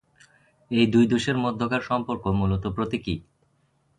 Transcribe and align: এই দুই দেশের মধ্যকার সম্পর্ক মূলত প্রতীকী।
এই 0.71 0.85
দুই 0.87 1.05
দেশের 1.07 1.37
মধ্যকার 1.37 1.81
সম্পর্ক 1.81 2.23
মূলত 2.39 2.63
প্রতীকী। 2.67 3.15